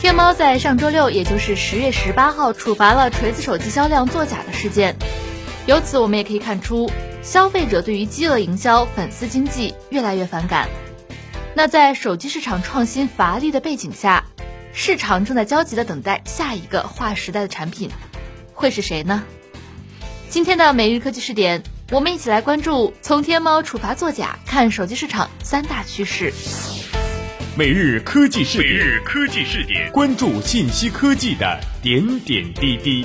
[0.00, 4.96] 天猫在上周六，也就是十月十八号，处罚了锤子手机销量作假的事件。
[5.66, 6.90] 由此，我们也可以看出，
[7.22, 10.70] 消费者对于饥饿营销、粉丝经济越来越反感。
[11.52, 14.24] 那在手机市场创新乏力的背景下，
[14.72, 17.90] 市场正在焦急地等待下一个划时代的产品，
[18.54, 19.22] 会是谁呢？
[20.30, 26.32] 今天的每日科技视点，我们一起来关注从天猫处罚作假看手机市场三大趋势。
[27.58, 33.04] 每日科技视点，每日科技视点，关注信息科技的点点滴滴。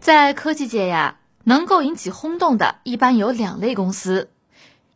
[0.00, 4.30] 在科技界呀，能够引起轰动的，一般有两类公司，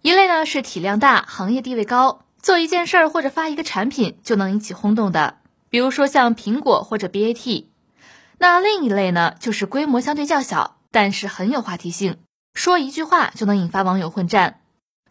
[0.02, 5.36] 一类呢是体量大、行业地位高，做一件事儿或者发一个产品就能引起轰动的，
[5.70, 7.66] 比如说像苹果或者 BAT。
[8.38, 12.16] 那另一类呢，就是规模相对较小，但是很有话题性。
[12.54, 14.60] 说一句话就能引发网友混战，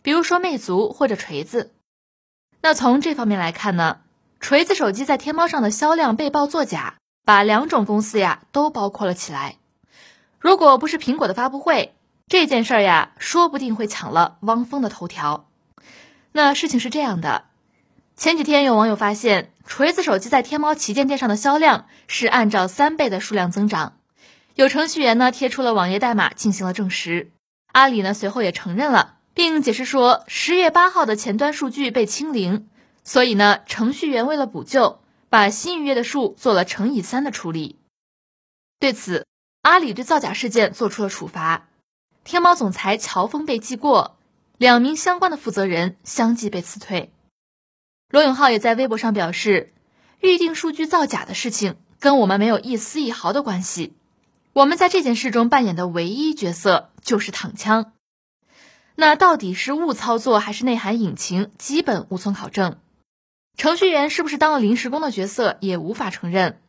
[0.02, 1.74] 比如说魅族或者锤子。
[2.62, 4.00] 那从这方面来看呢，
[4.40, 6.96] 锤子手机在天猫上的销量被曝作假，
[7.26, 9.58] 把两种公司呀都包括了起来。
[10.40, 11.94] 如果不是苹果的发布会，
[12.28, 15.46] 这件事儿呀，说不定会抢了汪峰的头条。
[16.32, 17.46] 那事情是这样的，
[18.16, 23.98] 前几天有网友发现，锤子手机在天猫旗舰店上的销量是按照三倍的数量增长。
[24.56, 27.32] 有程序员呢贴出了网页代码进行了证实，
[27.72, 32.70] 阿里呢随后也承认了，并解释说十月八号的前端数据被清零，
[33.04, 37.80] 所以呢程序员为了补救，把新预约的数做了乘以三的处理。
[38.80, 39.26] 对此，
[39.64, 41.70] 阿里对造假事件做出了处罚，
[42.24, 44.18] 天猫总裁乔峰被记过，
[44.60, 47.12] 两名相关的负责人相继被辞退。
[48.12, 49.74] 罗永浩也在微博上表示，
[50.20, 53.96] 预定数据造假的事情跟我们没有一丝一毫的关系。
[54.54, 57.94] 我们在这件事中扮演的唯一角色就是躺枪，
[58.94, 62.78] 那到底是误操作还是内涵隐情，基本无从考证。
[63.58, 66.62] 程序员是不是当了临时工的角色，也无法承认。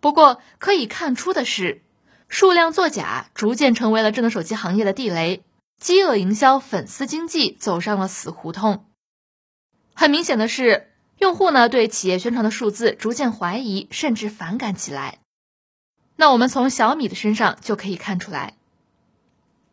[0.00, 1.80] 不过可以看出的是，
[2.28, 5.42] 数量作假逐渐成为了智能手机行业的地雷，
[5.80, 8.84] 饥饿营销、粉丝经济走上了死胡同。
[9.94, 15.20] 很明显的是，用户呢对企业宣传的数字逐渐怀疑，甚至反感起来。
[16.20, 18.54] 那我们从小米的身上就可以看出来，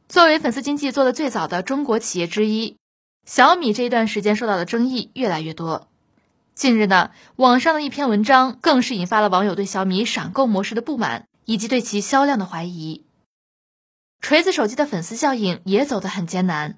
[0.08, 2.78] 作为粉丝经济做的最早的中国企业之一，
[3.26, 5.88] 小米这一段时间受到的争议越来越多。
[6.54, 13.04] 近日呢，网上的一篇文章更是引发了网友对小米闪购模式的不满，以及对其销量的怀疑。
[14.22, 16.78] 锤子手机的粉丝效应也走得很艰难，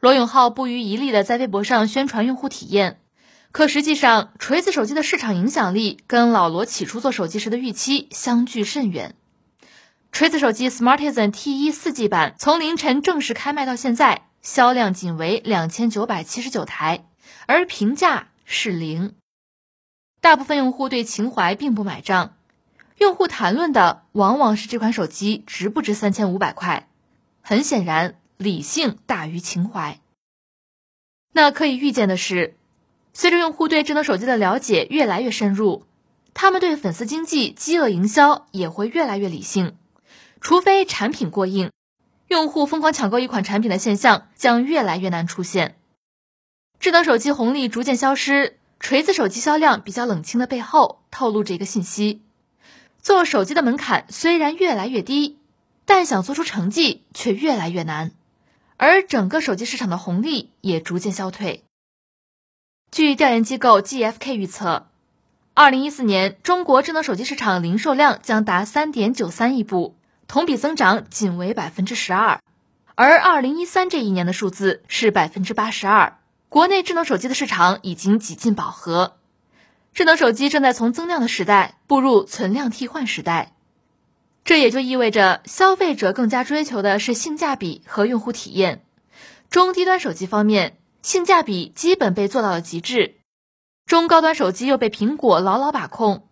[0.00, 2.98] 罗永浩不遗余力的在微博上宣传用户体验。
[3.52, 9.14] 可实际上，锤子手机的市场影响力跟老罗起初做手机时的预期相距甚远。
[10.10, 17.04] 锤子手机 Smartisan T1 四 G 版从凌晨正式开卖到现在，销量仅为两千九百七十九台，
[17.46, 19.14] 而评价是零。
[20.22, 22.36] 大部分用户对情怀并不买账，
[22.96, 26.88] 用户谈论的往往是这款手机值不值三千五百块。
[27.42, 30.00] 很显然，理性大于情怀。
[31.34, 32.56] 那可以预见的是。
[33.14, 35.84] 随着用户对智能手机的了解越来越深入，
[36.34, 39.76] 他们对粉丝经济、饥饿营销也会越来越理性。
[40.40, 41.70] 除非产品过硬，
[42.28, 45.76] 用户疯狂抢购一款产品的现象将越来越难出现。
[46.80, 52.22] 智能手机红利逐渐消失，锤子手机销量比较冷清的背后，透露着一个信息：
[53.00, 55.38] 做手机的门槛虽然越来越低，
[55.84, 58.10] 但想做出成绩却越来越难，
[58.78, 61.62] 而整个手机市场的红利也逐渐消退。
[62.92, 64.86] 据调研机构 GfK 预测，
[65.54, 69.96] 二零一四年中国智能手机市场零售量将达三点九三亿部，
[70.28, 72.42] 同比增长仅为百分之十二，
[72.94, 76.18] 而二零一三这一年的数字是百分之八十二。
[76.50, 79.16] 国内智能手机的市场已经几近饱和，
[79.94, 83.54] 智能手机正在从增量的时代步入存量替换时代，
[84.44, 88.84] 这也就意味着消费者更加追求的是性价比和用户体验。
[89.48, 90.76] 中低端手机方面。
[91.02, 93.16] 性价比基本被做到了极致，
[93.86, 96.28] 中高端手机又被苹果牢牢把控，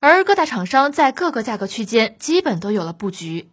[0.00, 3.50] 而各大厂商在各个价格区间基本都有了布局，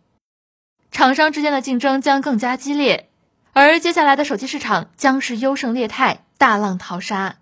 [0.92, 3.10] 厂商之间的竞争将更加激烈，
[3.54, 7.38] 而接下来的手机市场将是优胜劣汰、大浪淘沙。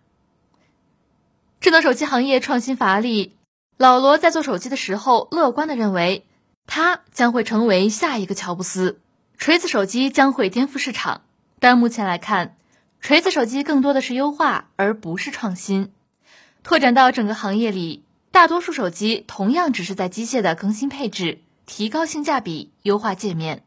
[1.60, 3.36] 智能手机行业创新乏力，
[3.75, 6.25] 老罗在做手机的时候乐观的认为，
[6.65, 9.01] 他将会成为下一个乔布斯，
[9.38, 11.24] 锤子手机将会颠覆市场，
[11.60, 12.56] 但目前来看。
[13.01, 15.92] 锤子手机更多的是优化，而不是创新。
[16.63, 23.63] 拓展到整个行业里，大多数手机同样只是在机械的更新配置、提高性价比、优化界面。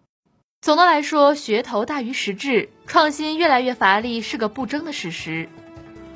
[0.60, 5.48] 总的来说，噱头大于实质，创新越来越乏力是个不争的事实。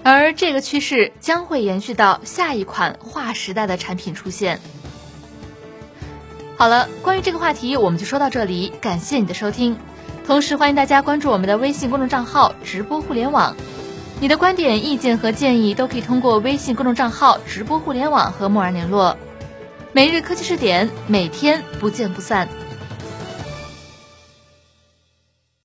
[0.05, 4.61] 而这个趋势将会延续到下一款划时代的产品出现。
[6.57, 8.73] 好了，关于这个话题，我们就说到这里。
[8.81, 9.77] 感谢你的收听，
[10.27, 13.57] 同时欢迎大家关注我们的微信公众账号“直播互联网”。
[14.19, 19.17] 你的观点、意见和建议都可以通过微信公众账号“直播互联网”和默然联络。
[19.93, 22.49] 每日科技视点，每天不见不散。